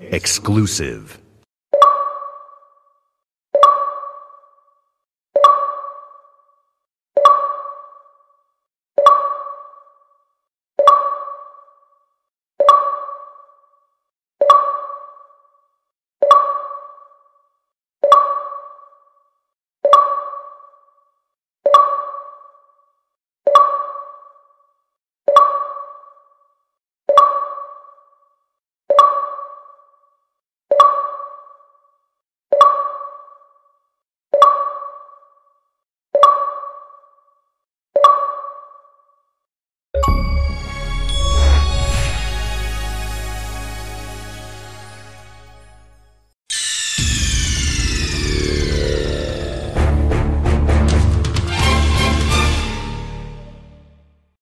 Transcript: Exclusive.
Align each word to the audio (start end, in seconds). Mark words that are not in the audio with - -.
Exclusive. 0.00 1.18